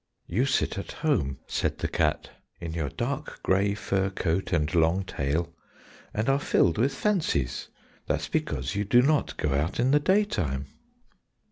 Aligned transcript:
"You 0.25 0.47
sit 0.47 0.79
at 0.79 0.93
home," 0.93 1.37
said 1.45 1.77
the 1.77 1.87
cat, 1.87 2.31
"in 2.59 2.73
your 2.73 2.89
dark 2.89 3.43
grey 3.43 3.75
fur 3.75 4.09
coat 4.09 4.51
and 4.51 4.73
long 4.73 5.03
tail, 5.03 5.53
and 6.11 6.27
are 6.27 6.39
filled 6.39 6.79
with 6.79 6.91
fancies, 6.95 7.67
that's 8.07 8.27
because 8.27 8.73
you 8.73 8.83
do 8.83 9.03
not 9.03 9.37
go 9.37 9.53
out 9.53 9.79
in 9.79 9.91
the 9.91 9.99
daytime." 9.99 10.65